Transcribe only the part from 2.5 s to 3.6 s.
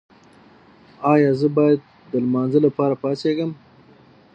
لپاره پاڅیږم؟